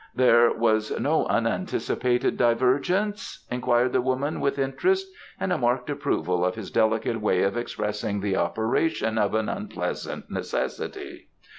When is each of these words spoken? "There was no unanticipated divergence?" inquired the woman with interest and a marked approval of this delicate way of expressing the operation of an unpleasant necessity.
"There 0.15 0.51
was 0.51 0.89
no 0.99 1.27
unanticipated 1.27 2.35
divergence?" 2.35 3.45
inquired 3.51 3.93
the 3.93 4.01
woman 4.01 4.39
with 4.39 4.57
interest 4.57 5.05
and 5.39 5.53
a 5.53 5.59
marked 5.59 5.91
approval 5.91 6.43
of 6.43 6.55
this 6.55 6.71
delicate 6.71 7.21
way 7.21 7.43
of 7.43 7.55
expressing 7.55 8.19
the 8.19 8.35
operation 8.35 9.19
of 9.19 9.35
an 9.35 9.47
unpleasant 9.47 10.31
necessity. 10.31 11.27